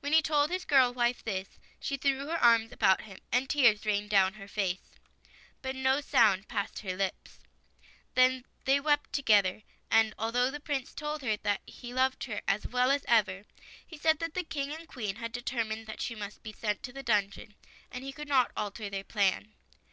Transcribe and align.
When 0.00 0.12
he 0.12 0.20
told 0.20 0.50
his 0.50 0.64
girl 0.64 0.92
wife 0.92 1.22
this, 1.22 1.60
she 1.78 1.96
threw 1.96 2.26
her 2.26 2.42
arms 2.42 2.72
about 2.72 3.02
him 3.02 3.20
and 3.30 3.48
tears 3.48 3.86
rained 3.86 4.10
down 4.10 4.32
her 4.34 4.48
face, 4.48 4.98
but 5.62 5.76
no 5.76 6.00
sound 6.00 6.48
passed 6.48 6.80
her 6.80 6.96
lips. 6.96 7.38
Then 8.16 8.46
they 8.64 8.80
wept 8.80 9.12
together, 9.12 9.62
and 9.88 10.12
although 10.18 10.50
the 10.50 10.58
Prince 10.58 10.92
told 10.92 11.22
her 11.22 11.36
that 11.44 11.60
he 11.68 11.94
loved 11.94 12.24
her 12.24 12.42
as 12.48 12.66
well 12.66 12.90
as 12.90 13.04
ever, 13.06 13.44
he 13.86 13.96
said 13.96 14.18
that 14.18 14.34
the 14.34 14.42
King 14.42 14.72
and 14.74 14.88
Queen 14.88 15.14
had 15.14 15.30
deter 15.30 15.62
mined 15.64 15.86
that 15.86 16.00
she 16.00 16.16
must 16.16 16.42
be 16.42 16.50
sent 16.52 16.82
to 16.82 16.92
the 16.92 17.04
dungeon, 17.04 17.54
and 17.92 18.02
he 18.02 18.12
could 18.12 18.26
not 18.26 18.50
alter 18.56 18.90
their 18.90 19.04
plan. 19.04 19.54